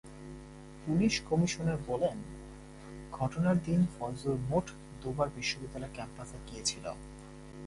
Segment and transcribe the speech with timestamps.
[0.85, 2.17] Police commissioner বলেন,
[3.11, 4.65] ঘটনার দিন ফয়জুর মোট
[5.01, 6.85] দুবার বিশ্ববিদ্যালয় ক্যাম্পাসে গিয়েছিল।